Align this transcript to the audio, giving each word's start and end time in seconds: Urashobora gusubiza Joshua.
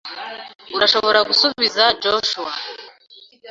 Urashobora 0.75 1.19
gusubiza 1.29 1.83
Joshua. 2.03 2.51